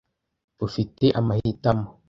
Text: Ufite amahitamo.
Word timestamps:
Ufite 0.65 1.05
amahitamo. 1.19 1.87